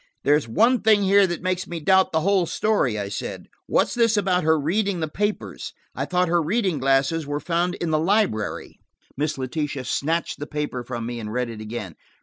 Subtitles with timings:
[0.23, 3.45] "There's one thing here that makes me doubt the whole story," I said.
[3.67, 5.73] "What's this about her reading the papers?
[5.93, 8.79] I thought her reading glasses were found in the library."
[9.15, 11.93] Miss Letitia snatched the paper from me and read it again.